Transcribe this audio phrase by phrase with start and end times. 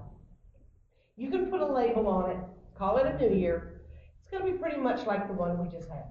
[1.16, 2.36] You can put a label on it,
[2.76, 3.80] call it a new year.
[4.20, 6.04] It's going to be pretty much like the one we just had.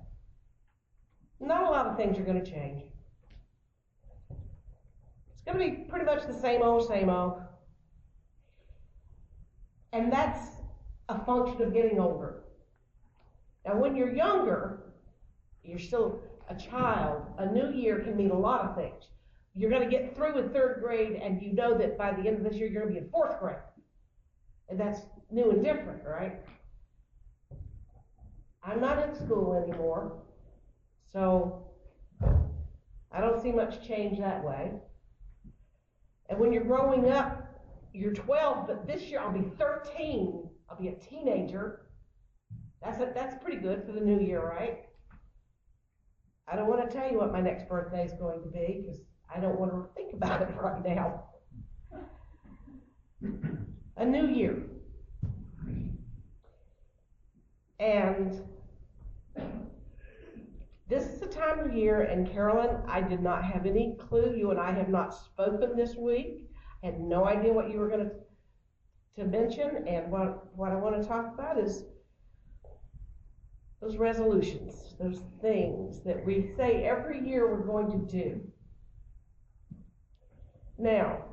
[1.39, 2.83] Not a lot of things are going to change.
[4.29, 7.41] It's going to be pretty much the same old, same old.
[9.93, 10.47] And that's
[11.09, 12.43] a function of getting older.
[13.65, 14.93] Now, when you're younger,
[15.63, 17.23] you're still a child.
[17.37, 19.03] A new year can mean a lot of things.
[19.53, 22.37] You're going to get through with third grade, and you know that by the end
[22.37, 23.57] of this year, you're going to be in fourth grade.
[24.69, 26.39] And that's new and different, right?
[28.63, 30.17] I'm not in school anymore,
[31.17, 31.63] so
[33.11, 34.71] I don't see much change that way.
[36.29, 37.59] And when you're growing up,
[37.91, 40.47] you're 12, but this year I'll be 13.
[40.69, 41.87] I'll be a teenager.
[42.83, 44.81] That's a, that's pretty good for the new year, right?
[46.47, 49.01] I don't want to tell you what my next birthday is going to be because
[49.35, 51.23] I don't want to think about it right now.
[53.95, 54.61] A new year.
[57.79, 58.39] And
[60.89, 64.33] this is the time of year, and Carolyn, I did not have any clue.
[64.35, 66.49] You and I have not spoken this week.
[66.81, 68.11] I had no idea what you were going to
[69.17, 71.83] to mention, and what what I want to talk about is
[73.81, 78.41] those resolutions, those things that we say every year we're going to do.
[80.77, 81.23] Now,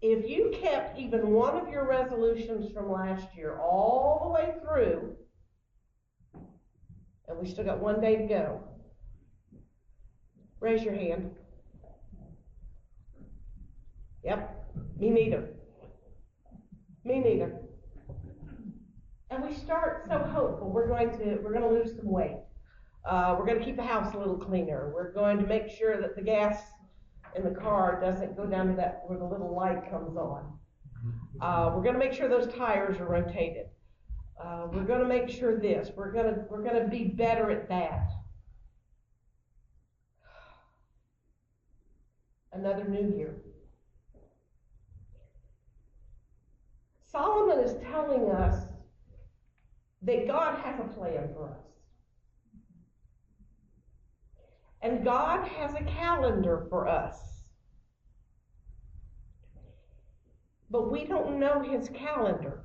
[0.00, 5.16] if you kept even one of your resolutions from last year all the way through,
[7.34, 8.60] and we still got one day to go,
[10.60, 11.30] raise your hand.
[14.22, 14.64] Yep,
[14.98, 15.48] me neither.
[17.04, 17.60] Me neither.
[19.30, 20.70] And we start so hopeful.
[20.70, 22.38] We're going to we're going to lose some weight.
[23.04, 24.92] Uh, we're going to keep the house a little cleaner.
[24.94, 26.62] We're going to make sure that the gas
[27.36, 30.52] in the car doesn't go down to that where the little light comes on.
[31.40, 33.66] Uh, we're going to make sure those tires are rotated.
[34.42, 35.90] Uh, we're going to make sure this.
[35.94, 38.10] We're going to we're going to be better at that.
[42.52, 43.34] Another new year.
[47.10, 48.64] Solomon is telling us
[50.02, 51.64] that God has a plan for us.
[54.82, 57.16] And God has a calendar for us.
[60.70, 62.64] But we don't know his calendar.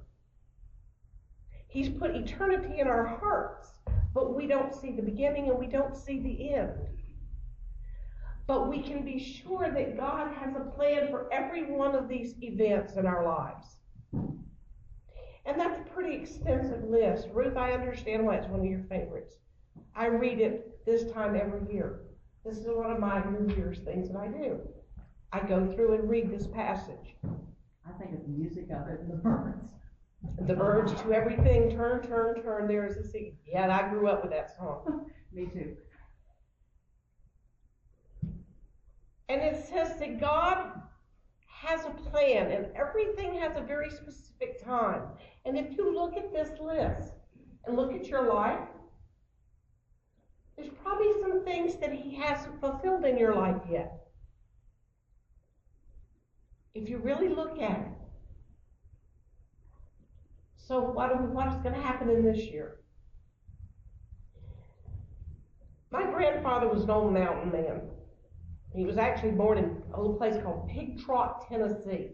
[1.70, 3.70] He's put eternity in our hearts,
[4.14, 6.72] but we don't see the beginning and we don't see the end.
[8.48, 12.34] But we can be sure that God has a plan for every one of these
[12.42, 13.68] events in our lives.
[15.46, 17.28] And that's a pretty extensive list.
[17.32, 19.36] Ruth, I understand why it's one of your favorites.
[19.96, 22.02] I read it this time every year.
[22.44, 24.60] This is one of my New Year's things that I do.
[25.32, 27.16] I go through and read this passage.
[27.24, 29.70] I think of the music of it and the Byrds.
[30.22, 33.38] The Byrds to everything, turn, turn, turn, there is a seed.
[33.48, 35.10] Yeah, I grew up with that song.
[35.32, 35.76] Me too.
[39.30, 40.82] And it says that God
[41.48, 45.04] has a plan, and everything has a very specific time.
[45.46, 47.14] And if you look at this list
[47.66, 48.68] and look at your life,
[50.58, 54.08] there's probably some things that He hasn't fulfilled in your life yet.
[56.74, 57.99] If you really look at it.
[60.70, 62.76] So what, what is going to happen in this year?
[65.90, 67.82] My grandfather was an old mountain man.
[68.76, 72.10] He was actually born in a little place called Pig Trot, Tennessee.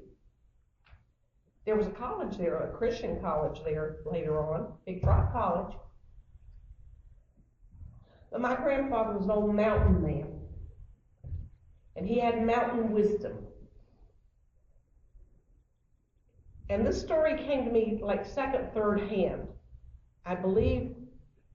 [1.65, 5.75] There was a college there, a Christian college there later on, Pig Trot College.
[8.31, 10.27] But my grandfather was an old mountain man.
[11.97, 13.35] And he had mountain wisdom.
[16.69, 19.47] And this story came to me like second, third hand.
[20.25, 20.95] I believe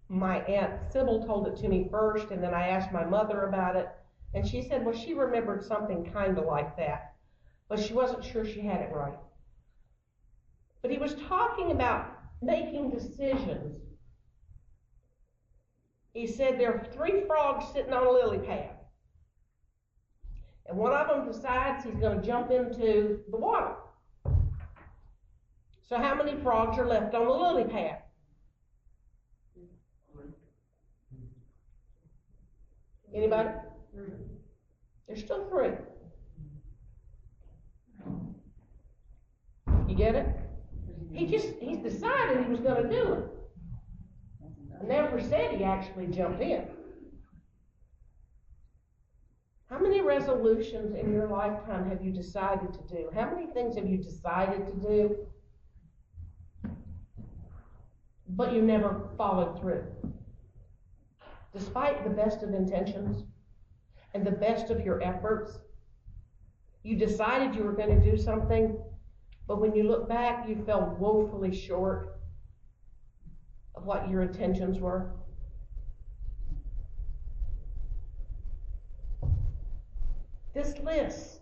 [0.09, 3.77] my Aunt Sybil told it to me first, and then I asked my mother about
[3.77, 3.89] it.
[4.35, 7.15] And she said, well, she remembered something kind of like that,
[7.69, 9.19] but she wasn't sure she had it right.
[10.83, 12.07] But he was talking about
[12.41, 13.83] making decisions.
[16.15, 18.71] He said there are three frogs sitting on a lily pad.
[20.67, 23.75] And one of them decides he's going to jump into the water.
[25.91, 27.99] So how many frogs are left on the lily pad?
[33.13, 33.49] Anybody?
[35.09, 35.73] There's still three.
[39.89, 40.29] You get it?
[41.13, 43.25] He just, he's decided he was gonna do it.
[44.87, 46.69] Never said he actually jumped in.
[49.69, 53.11] How many resolutions in your lifetime have you decided to do?
[53.13, 55.17] How many things have you decided to do,
[58.37, 59.85] but you never followed through?
[61.53, 63.25] Despite the best of intentions
[64.15, 65.59] and the best of your efforts,
[66.83, 68.79] you decided you were going to do something,
[69.47, 72.21] but when you look back, you fell woefully short
[73.75, 75.11] of what your intentions were.
[80.55, 81.40] This list,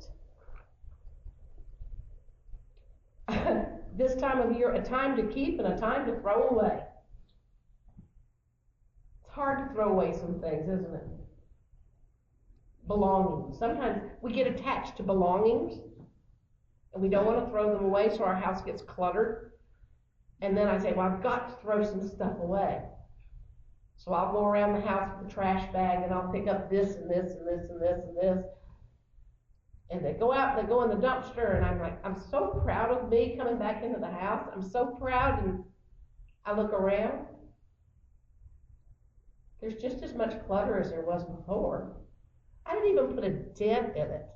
[3.97, 6.81] this time of year, a time to keep and a time to throw away.
[9.25, 11.07] It's hard to throw away some things, isn't it?
[12.87, 13.59] Belongings.
[13.59, 15.81] Sometimes we get attached to belongings
[16.95, 19.53] and we don't want to throw them away, so our house gets cluttered.
[20.41, 22.81] And then I say, well, I've got to throw some stuff away.
[23.97, 26.95] So I'll go around the house with a trash bag and I'll pick up this
[26.95, 28.45] and this and this and this and this.
[29.91, 32.61] And they go out and they go in the dumpster and I'm like, I'm so
[32.63, 34.47] proud of me coming back into the house.
[34.55, 35.65] I'm so proud and
[36.45, 37.27] I look around.
[39.61, 41.97] There's just as much clutter as there was before.
[42.65, 44.27] I didn't even put a dent in it.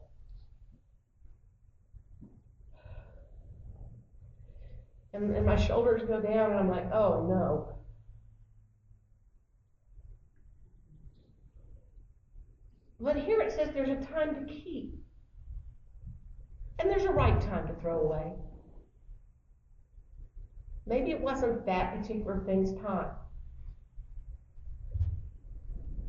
[5.15, 7.77] And, and my shoulders go down, and I'm like, oh no.
[12.99, 15.02] But here it says there's a time to keep.
[16.83, 18.33] And there's a right time to throw away.
[20.85, 23.07] Maybe it wasn't that particular thing's time.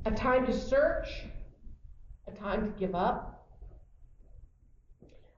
[0.05, 1.25] A time to search,
[2.27, 3.47] a time to give up,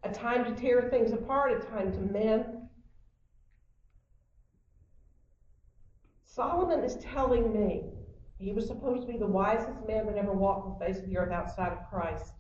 [0.04, 2.46] a time to tear things apart, a time to mend,
[6.36, 7.84] Solomon is telling me
[8.38, 11.18] he was supposed to be the wisest man that ever walked the face of the
[11.18, 12.34] earth outside of Christ.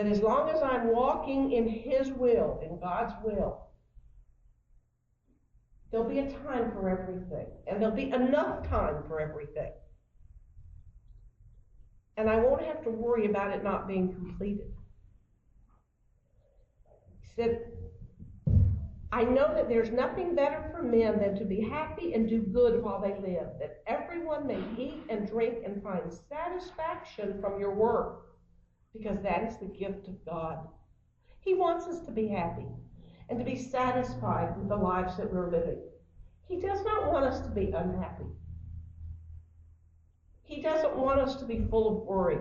[0.00, 3.66] That as long as I'm walking in His will, in God's will,
[5.92, 7.44] there'll be a time for everything.
[7.66, 9.70] And there'll be enough time for everything.
[12.16, 14.72] And I won't have to worry about it not being completed.
[17.20, 17.66] He said,
[19.12, 22.82] I know that there's nothing better for men than to be happy and do good
[22.82, 28.29] while they live, that everyone may eat and drink and find satisfaction from your work,
[28.96, 30.68] because that is the gift of God.
[31.40, 32.66] He wants us to be happy
[33.28, 35.78] and to be satisfied with the lives that we're living.
[36.48, 38.26] He does not want us to be unhappy.
[40.42, 42.40] He doesn't want us to be full of worry.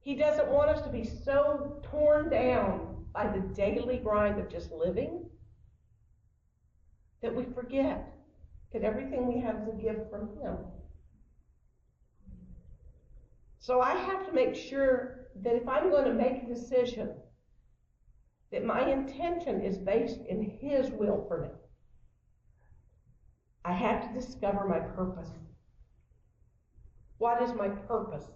[0.00, 4.70] He doesn't want us to be so torn down by the daily grind of just
[4.70, 5.28] living
[7.22, 8.12] that we forget
[8.72, 10.56] that everything we have is a gift from Him.
[13.64, 17.14] So I have to make sure that if I'm going to make a decision,
[18.52, 21.48] that my intention is based in His will for me.
[23.64, 25.30] I have to discover my purpose.
[27.16, 28.26] What is my purpose?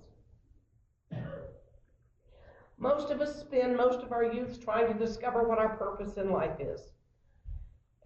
[2.79, 6.33] Most of us spend most of our youth trying to discover what our purpose in
[6.33, 6.81] life is.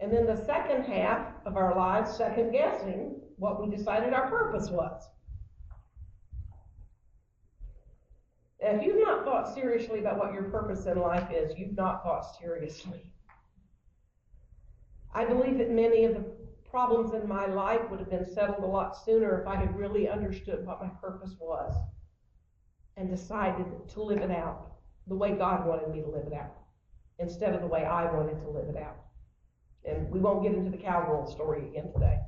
[0.01, 4.69] And then the second half of our lives, second guessing what we decided our purpose
[4.69, 5.07] was.
[8.63, 12.37] If you've not thought seriously about what your purpose in life is, you've not thought
[12.39, 13.13] seriously.
[15.13, 16.25] I believe that many of the
[16.69, 20.09] problems in my life would have been settled a lot sooner if I had really
[20.09, 21.73] understood what my purpose was
[22.97, 24.71] and decided to live it out
[25.07, 26.55] the way God wanted me to live it out
[27.19, 28.97] instead of the way I wanted to live it out.
[29.85, 32.19] And we won't get into the cowgirl story again today.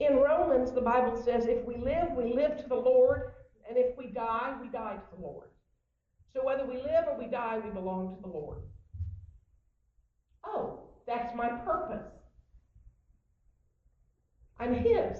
[0.00, 3.32] In Romans, the Bible says, if we live, we live to the Lord,
[3.68, 5.48] and if we die, we die to the Lord.
[6.32, 8.58] So whether we live or we die, we belong to the Lord.
[10.44, 12.06] Oh, that's my purpose.
[14.60, 15.18] I'm His.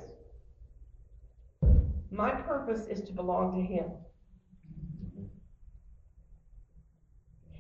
[2.11, 3.90] My purpose is to belong to Him.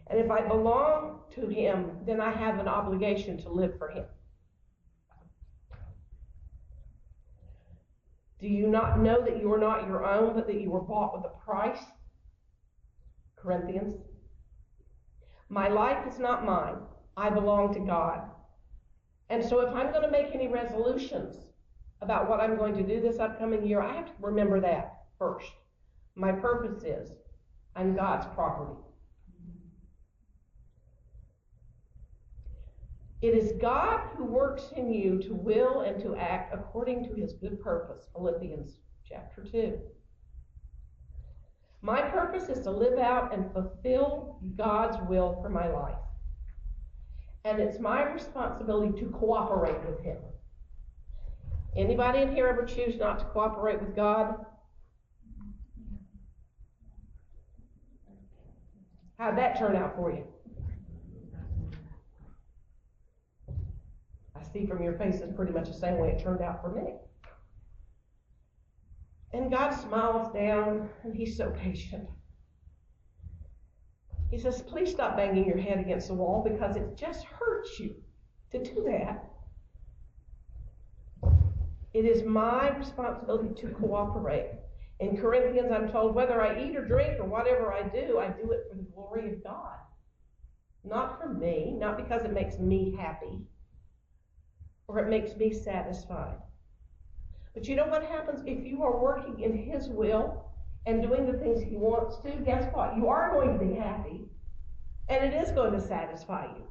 [0.06, 4.04] And if I belong to Him, then I have an obligation to live for Him.
[8.40, 11.16] Do you not know that you are not your own, but that you were bought
[11.16, 11.82] with a price?
[13.36, 13.94] Corinthians.
[15.48, 16.76] My life is not mine.
[17.16, 18.30] I belong to God.
[19.28, 21.36] And so if I'm going to make any resolutions
[22.00, 25.50] about what I'm going to do this upcoming year, I have to remember that first.
[26.14, 27.10] My purpose is
[27.74, 28.78] I'm God's property.
[33.20, 37.32] It is God who works in you to will and to act according to his
[37.32, 38.06] good purpose.
[38.12, 39.78] Philippians chapter 2.
[41.82, 45.98] My purpose is to live out and fulfill God's will for my life.
[47.44, 50.18] And it's my responsibility to cooperate with him.
[51.76, 54.44] Anybody in here ever choose not to cooperate with God?
[59.18, 60.24] How'd that turn out for you?
[64.38, 66.94] I see from your faces pretty much the same way it turned out for me.
[69.32, 72.08] And God smiles down, and He's so patient.
[74.30, 77.94] He says, Please stop banging your head against the wall because it just hurts you
[78.52, 79.24] to do that.
[81.94, 84.50] It is my responsibility to cooperate.
[85.00, 88.52] In Corinthians, I'm told whether I eat or drink or whatever I do, I do
[88.52, 89.76] it for the glory of God.
[90.84, 93.46] Not for me, not because it makes me happy
[94.88, 96.38] or it makes me satisfied.
[97.54, 100.44] But you know what happens if you are working in His will
[100.86, 102.30] and doing the things He wants to?
[102.44, 102.96] Guess what?
[102.96, 104.28] You are going to be happy
[105.08, 106.64] and it is going to satisfy you.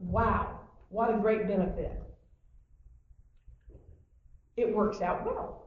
[0.00, 1.92] Wow, what a great benefit.
[4.56, 5.62] It works out well.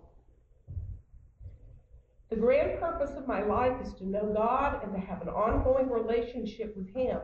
[2.30, 5.90] The grand purpose of my life is to know God and to have an ongoing
[5.90, 7.20] relationship with Him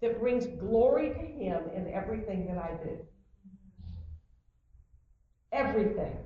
[0.00, 2.98] that brings glory to Him in everything that I do.
[5.52, 6.16] Everything.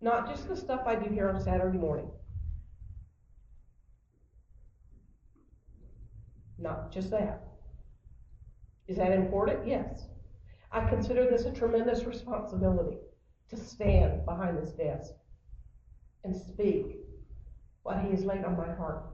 [0.00, 2.10] Not just the stuff I do here on Saturday morning.
[6.58, 7.42] Not just that.
[8.88, 9.66] Is that important?
[9.66, 10.06] Yes.
[10.70, 12.98] I consider this a tremendous responsibility
[13.50, 15.12] to stand behind this desk
[16.24, 16.96] and speak
[17.82, 19.04] what He has laid on my heart.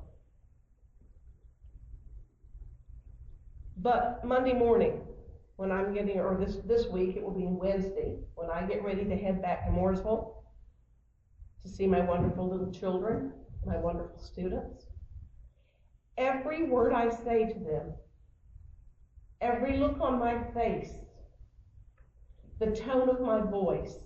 [3.79, 5.01] But Monday morning,
[5.59, 9.05] when I'm getting, or this, this week, it will be Wednesday, when I get ready
[9.05, 10.35] to head back to Mooresville
[11.63, 13.33] to see my wonderful little children,
[13.67, 14.87] my wonderful students.
[16.17, 17.93] Every word I say to them,
[19.41, 20.93] every look on my face,
[22.61, 23.97] the tone of my voice,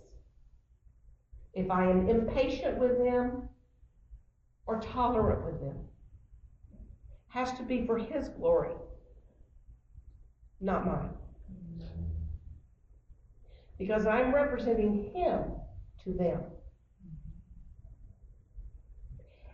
[1.53, 3.51] if I am impatient with them
[4.65, 5.77] or tolerant with them,
[7.29, 8.73] has to be for His glory,
[10.59, 11.11] not mine.
[13.83, 15.41] Because I'm representing Him
[16.05, 16.41] to them.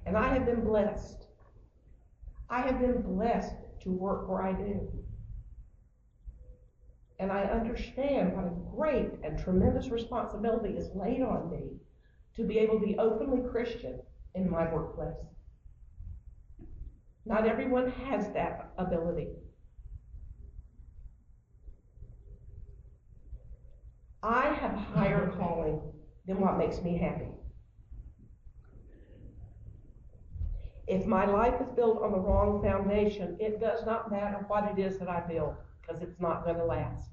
[0.05, 1.25] And I have been blessed.
[2.51, 3.55] I have been blessed
[3.85, 4.87] to work where I do.
[7.19, 11.79] And I understand what a great and tremendous responsibility is laid on me
[12.37, 13.99] to be able to be openly Christian
[14.35, 15.17] in my workplace.
[17.25, 19.29] Not everyone has that ability.
[24.23, 25.81] I have higher calling
[26.27, 27.29] than what makes me happy.
[30.89, 34.81] If my life is built on the wrong foundation, it does not matter what it
[34.81, 37.11] is that I build, because it's not going to last.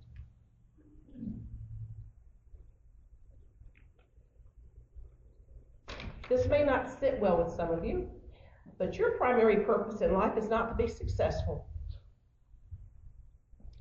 [6.27, 8.09] This may not sit well with some of you,
[8.79, 11.67] but your primary purpose in life is not to be successful.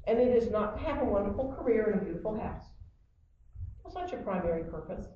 [0.07, 2.74] And it is not to have a wonderful career and a beautiful house.
[3.95, 5.07] That's not your primary purpose.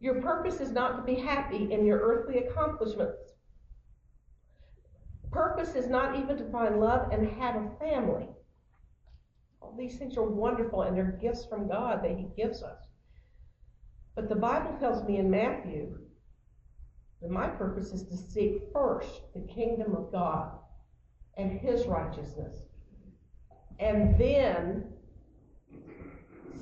[0.00, 3.32] Your purpose is not to be happy in your earthly accomplishments.
[5.30, 8.28] Purpose is not even to find love and have a family.
[9.60, 12.78] All these things are wonderful and they're gifts from God that He gives us.
[14.14, 15.98] But the Bible tells me in Matthew
[17.20, 20.52] that my purpose is to seek first the kingdom of God
[21.36, 22.54] and His righteousness.
[23.80, 24.93] And then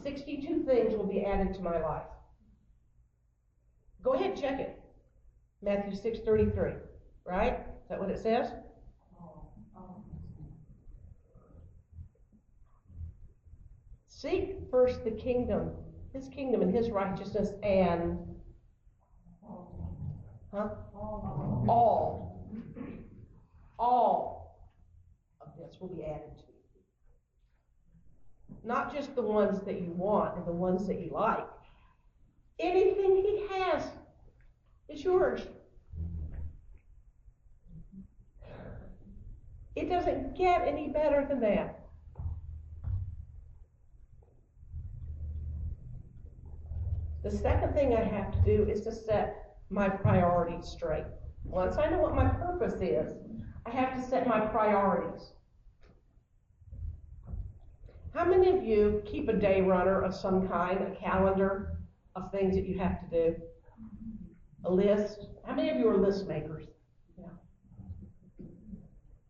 [0.03, 2.03] 62 things will be added to my life.
[4.03, 4.79] Go ahead, check it.
[5.63, 6.75] Matthew 6:33,
[7.25, 7.61] right?
[7.83, 8.53] Is that what it says?
[14.09, 15.73] Seek first the kingdom,
[16.13, 18.19] his kingdom and his righteousness and
[20.53, 20.69] huh?
[21.69, 22.39] All.
[23.79, 24.69] All
[25.41, 26.51] of this will be added to
[28.64, 31.47] not just the ones that you want and the ones that you like.
[32.59, 33.85] Anything he has
[34.88, 35.42] is yours.
[39.75, 41.78] It doesn't get any better than that.
[47.23, 51.04] The second thing I have to do is to set my priorities straight.
[51.45, 53.14] Once I know what my purpose is,
[53.64, 55.33] I have to set my priorities.
[58.14, 61.78] How many of you keep a day runner of some kind, a calendar
[62.14, 63.37] of things that you have to do?
[64.64, 65.26] A list?
[65.47, 66.66] How many of you are list makers?
[67.19, 67.25] Yeah.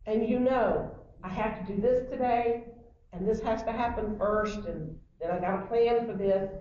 [0.05, 0.91] And you know,
[1.23, 2.65] I have to do this today,
[3.13, 6.51] and this has to happen first, and then I got a plan for this.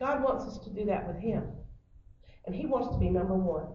[0.00, 1.44] God wants us to do that with Him.
[2.46, 3.68] And He wants to be number one.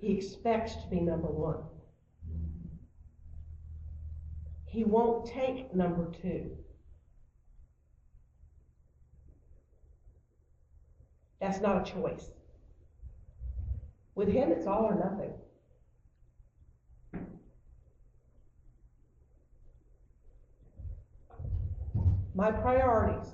[0.00, 1.64] He expects to be number one.
[4.68, 6.50] He won't take number two.
[11.40, 12.32] That's not a choice.
[14.14, 15.32] With Him, it's all or nothing.
[22.34, 23.32] My priorities.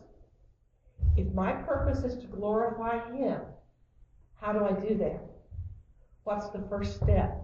[1.17, 3.41] If my purpose is to glorify Him,
[4.41, 5.21] how do I do that?
[6.25, 7.44] What's the first step?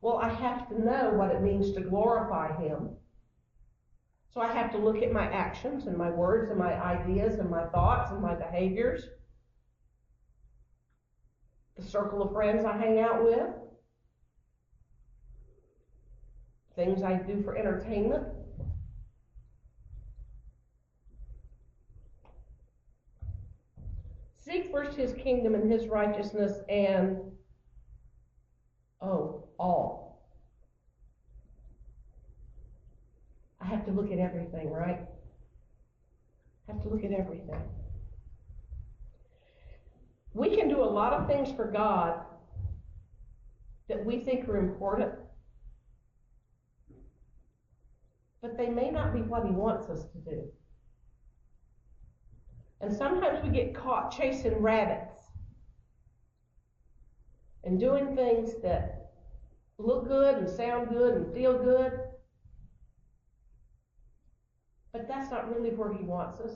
[0.00, 2.90] Well, I have to know what it means to glorify Him.
[4.30, 7.50] So I have to look at my actions and my words and my ideas and
[7.50, 9.04] my thoughts and my behaviors,
[11.76, 13.50] the circle of friends I hang out with,
[16.76, 18.26] things I do for entertainment.
[24.36, 27.18] Seek first His kingdom and His righteousness and
[29.00, 30.08] Oh, all.
[33.60, 35.00] I have to look at everything, right?
[36.68, 37.62] I have to look at everything.
[40.34, 42.20] We can do a lot of things for God
[43.88, 45.12] that we think are important,
[48.42, 50.42] but they may not be what He wants us to do.
[52.80, 55.07] And sometimes we get caught chasing rabbits
[57.64, 59.12] and doing things that
[59.78, 62.00] look good and sound good and feel good.
[64.92, 66.52] But that's not really where he wants us.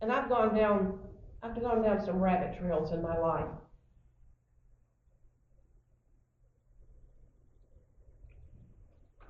[0.00, 0.98] And I've gone down
[1.42, 3.46] I've gone down some rabbit trails in my life.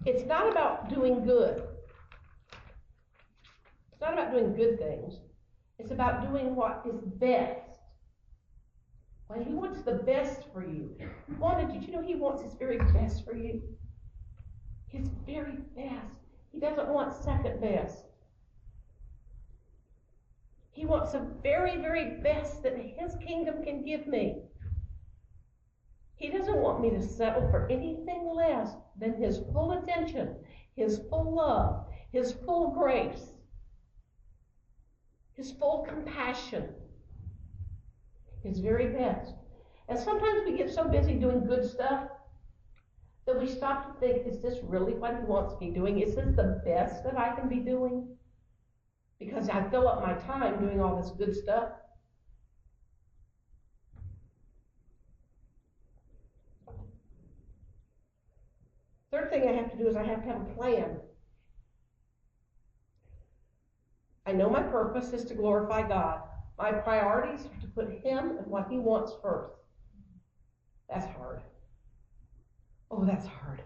[0.06, 1.64] It's not about doing good.
[3.92, 5.14] It's not about doing good things.
[5.78, 7.65] It's about doing what is best
[9.28, 10.96] well, he wants the best for you.
[11.38, 13.60] Wanda, did you know he wants his very best for you?
[14.88, 16.20] His very best.
[16.52, 18.04] He doesn't want second best.
[20.70, 24.42] He wants the very, very best that his kingdom can give me.
[26.16, 30.36] He doesn't want me to settle for anything less than his full attention,
[30.76, 33.32] his full love, his full grace,
[35.34, 36.68] his full compassion
[38.46, 39.32] his very best.
[39.88, 42.08] And sometimes we get so busy doing good stuff
[43.26, 46.00] that we stop to think, is this really what he wants me doing?
[46.00, 48.08] Is this the best that I can be doing?
[49.18, 51.70] Because I fill up my time doing all this good stuff.
[59.10, 61.00] Third thing I have to do is I have to have a plan.
[64.26, 66.25] I know my purpose is to glorify God.
[66.58, 69.52] My priorities are to put Him and what He wants first.
[70.88, 71.40] That's hard.
[72.90, 73.62] Oh, that's hard.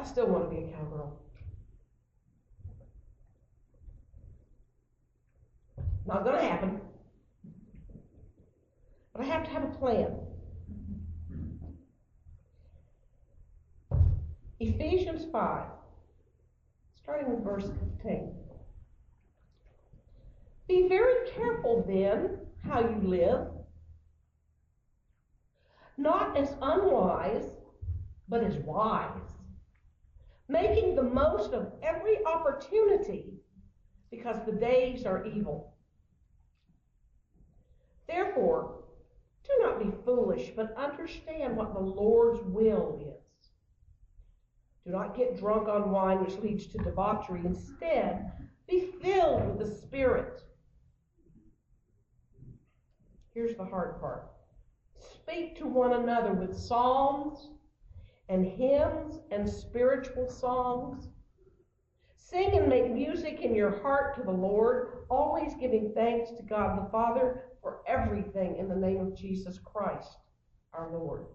[0.00, 1.12] I still want to be a cowgirl.
[6.06, 6.80] Not going to happen.
[9.12, 10.14] But I have to have a plan.
[14.58, 15.64] Ephesians 5,
[17.02, 17.68] starting with verse
[18.02, 18.32] 15.
[20.68, 23.46] Be very careful then how you live,
[25.96, 27.48] not as unwise,
[28.28, 29.38] but as wise,
[30.48, 33.34] making the most of every opportunity
[34.10, 35.74] because the days are evil.
[38.08, 38.82] Therefore,
[39.44, 43.50] do not be foolish, but understand what the Lord's will is.
[44.84, 47.42] Do not get drunk on wine, which leads to debauchery.
[47.44, 48.32] Instead,
[48.68, 50.42] be filled with the Spirit
[53.36, 54.30] Here's the hard part
[54.98, 57.50] speak to one another with psalms
[58.30, 61.08] and hymns and spiritual songs.
[62.16, 66.78] Sing and make music in your heart to the Lord, always giving thanks to God
[66.78, 70.16] the Father for everything in the name of Jesus Christ,
[70.72, 71.26] our Lord.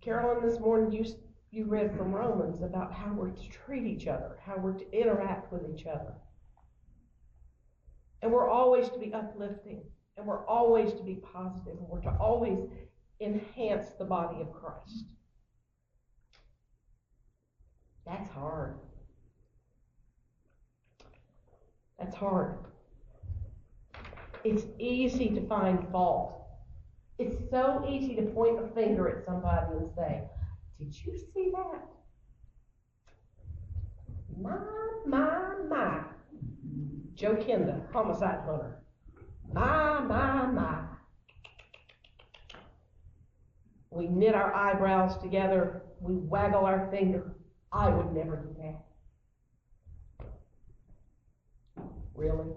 [0.00, 1.04] Carolyn, this morning you
[1.52, 5.52] you read from Romans about how we're to treat each other, how we're to interact
[5.52, 6.14] with each other.
[8.22, 9.82] And we're always to be uplifting,
[10.16, 12.58] and we're always to be positive, and we're to always
[13.20, 15.06] enhance the body of Christ.
[18.06, 18.74] That's hard.
[21.98, 22.58] That's hard.
[24.44, 26.42] It's easy to find fault.
[27.18, 30.22] It's so easy to point a finger at somebody and say,
[30.78, 31.82] Did you see that?
[34.36, 34.58] My,
[35.06, 36.00] my, my.
[37.22, 38.82] Joe Kenda, homicide hunter.
[39.52, 40.80] My, my, my.
[43.90, 45.82] We knit our eyebrows together.
[46.00, 47.36] We waggle our finger.
[47.72, 48.80] I would never do that.
[52.16, 52.48] Really?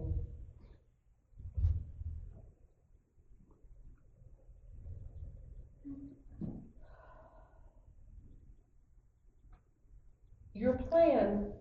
[10.55, 11.51] Your plan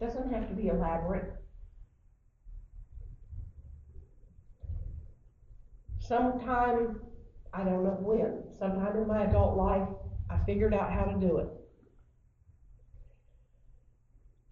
[0.00, 1.32] doesn't have to be elaborate.
[5.98, 7.00] Sometime,
[7.52, 9.88] I don't know when, sometime in my adult life,
[10.30, 11.48] I figured out how to do it.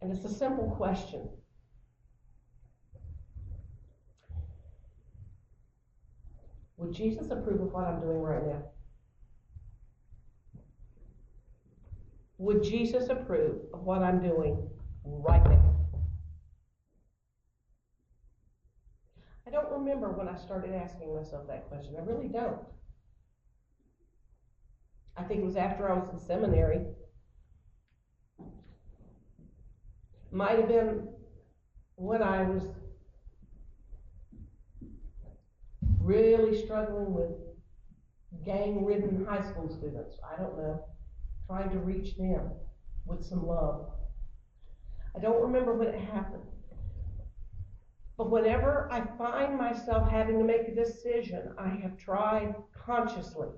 [0.03, 1.29] And it's a simple question.
[6.77, 8.63] Would Jesus approve of what I'm doing right now?
[12.39, 14.69] Would Jesus approve of what I'm doing
[15.07, 15.77] right now?
[19.47, 21.95] I don't remember when I started asking myself that question.
[21.97, 22.59] I really don't.
[25.17, 26.85] I think it was after I was in seminary.
[30.33, 31.09] Might have been
[31.95, 32.65] when I was
[36.01, 37.33] really struggling with
[38.45, 40.17] gang ridden high school students.
[40.23, 40.85] I don't know.
[41.47, 42.51] Trying to reach them
[43.07, 43.89] with some love.
[45.17, 46.43] I don't remember when it happened.
[48.19, 53.49] But whenever I find myself having to make a decision, I have tried consciously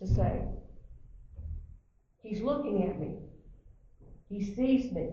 [0.00, 0.42] to say,
[2.22, 3.14] He's looking at me.
[4.28, 5.10] He sees me.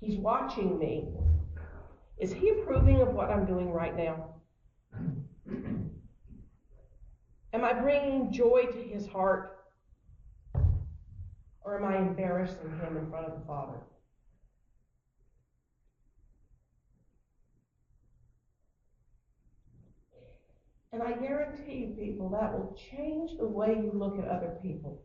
[0.00, 1.08] He's watching me.
[2.18, 4.34] Is He approving of what I'm doing right now?
[7.52, 9.58] Am I bringing joy to His heart?
[11.64, 13.78] Or am I embarrassing Him in front of the Father?
[20.92, 25.02] And I guarantee you, people, that will change the way you look at other people.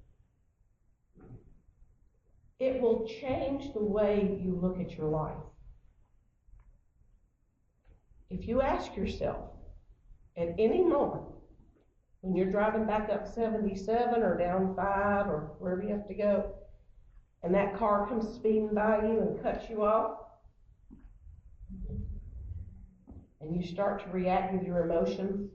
[2.59, 5.37] It will change the way you look at your life.
[8.29, 9.51] If you ask yourself
[10.35, 11.23] at any moment,
[12.21, 16.53] when you're driving back up 77 or down 5 or wherever you have to go,
[17.43, 20.19] and that car comes speeding by you and cuts you off,
[23.39, 25.51] and you start to react with your emotions,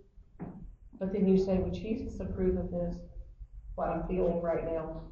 [1.02, 2.94] but then you say, Would Jesus approve of this,
[3.74, 5.02] what I'm feeling right now?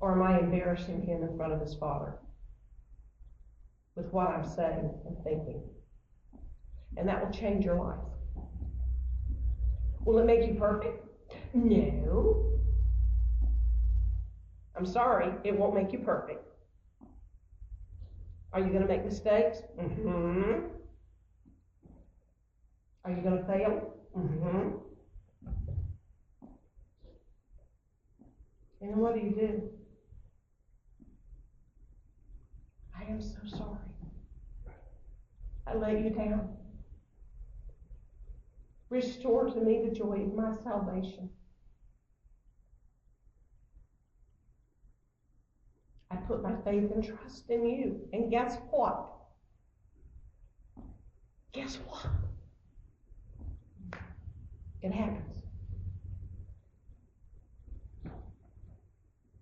[0.00, 2.14] Or am I embarrassing him in front of his Father
[3.94, 5.60] with what I'm saying and thinking?
[6.96, 7.98] And that will change your life.
[10.06, 11.04] Will it make you perfect?
[11.52, 12.58] No.
[14.74, 16.42] I'm sorry, it won't make you perfect.
[18.54, 19.58] Are you going to make mistakes?
[19.78, 20.75] Mm-hmm.
[23.06, 23.94] Are you going to fail?
[24.18, 24.78] Mm-hmm.
[28.80, 29.62] And what do you do?
[32.98, 33.78] I am so sorry.
[35.68, 36.48] I let you down.
[38.90, 41.30] Restore to me the joy of my salvation.
[46.10, 48.00] I put my faith and trust in you.
[48.12, 49.12] And guess what?
[51.52, 52.25] Guess what?
[54.82, 55.42] It happens.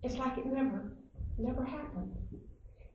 [0.03, 0.93] It's like it never,
[1.37, 2.15] never happened.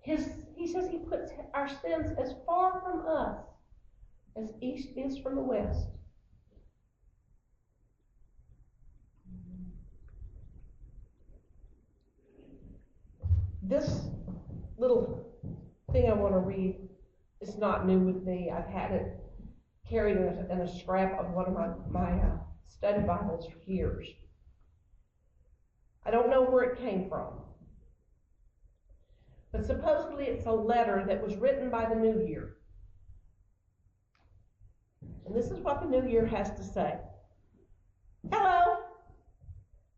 [0.00, 3.36] His, he says he puts our sins as far from us
[4.36, 5.86] as east is from the west.
[13.62, 14.08] This
[14.78, 15.26] little
[15.92, 16.76] thing I want to read
[17.40, 18.50] is not new with me.
[18.50, 19.29] I've had it
[19.90, 22.36] carried in a, in a scrap of one of my, my uh,
[22.68, 24.08] study Bibles for years.
[26.06, 27.34] I don't know where it came from.
[29.52, 32.56] But supposedly it's a letter that was written by the New Year.
[35.26, 36.94] And this is what the New Year has to say
[38.30, 38.78] Hello,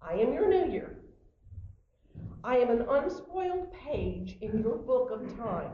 [0.01, 0.97] I am your New Year.
[2.45, 5.73] I am an unspoiled page in your book of time.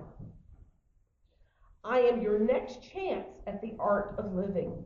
[1.89, 4.85] I am your next chance at the art of living.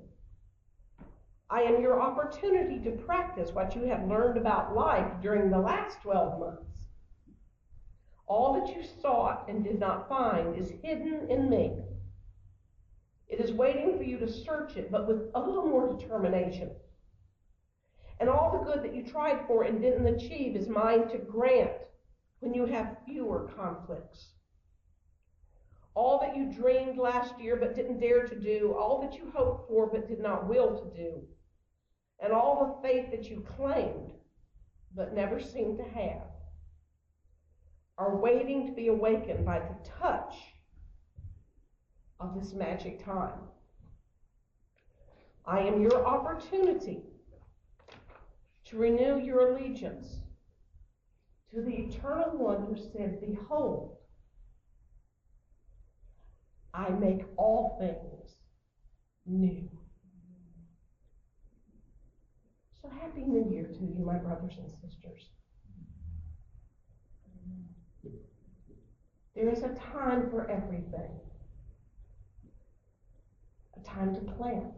[1.50, 6.00] I am your opportunity to practice what you have learned about life during the last
[6.02, 6.86] 12 months.
[8.28, 11.82] All that you sought and did not find is hidden in me.
[13.26, 16.70] It is waiting for you to search it, but with a little more determination.
[18.20, 21.72] And all the good that you tried for and didn't achieve is mine to grant
[22.38, 24.28] when you have fewer conflicts.
[25.94, 29.68] All that you dreamed last year but didn't dare to do, all that you hoped
[29.68, 31.22] for but did not will to do,
[32.20, 34.12] and all the faith that you claimed
[34.94, 36.28] but never seemed to have
[37.98, 40.34] are waiting to be awakened by the touch
[42.20, 43.38] of this magic time.
[45.44, 47.02] I am your opportunity
[48.64, 50.16] to renew your allegiance
[51.50, 53.98] to the eternal one who said, Behold,
[56.74, 58.34] I make all things
[59.26, 59.68] new.
[62.80, 65.28] So happy new year to you, my brothers and sisters.
[69.34, 71.10] There is a time for everything.
[73.76, 74.74] A time to plant.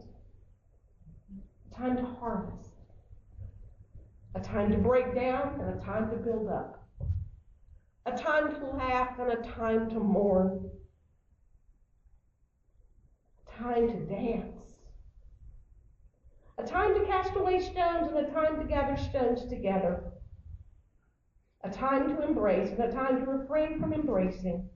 [1.71, 2.71] A time to harvest.
[4.35, 6.87] A time to break down and a time to build up.
[8.05, 10.69] A time to laugh and a time to mourn.
[13.57, 14.73] Time to dance.
[16.57, 20.11] A time to cast away stones and a time to gather stones together
[21.65, 24.69] a time to embrace and a time to refrain from embracing,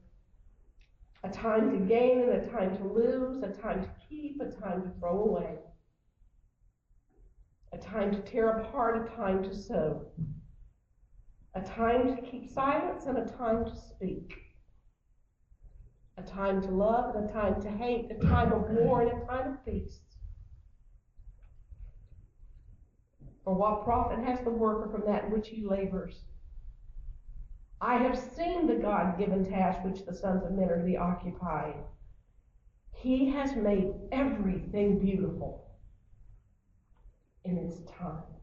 [1.23, 4.81] a time to gain and a time to lose, a time to keep, a time
[4.81, 5.57] to throw away,
[7.73, 10.07] a time to tear apart, a time to sow,
[11.53, 14.33] a time to keep silence and a time to speak,
[16.19, 19.25] a time to love and a time to hate, a time of war and a
[19.25, 19.99] time of peace.
[23.43, 26.23] For what profit has the worker from that in which he labors?
[27.82, 30.97] I have seen the God given task which the sons of men are to be
[30.97, 31.75] occupied.
[32.91, 35.65] He has made everything beautiful
[37.45, 38.38] in its time.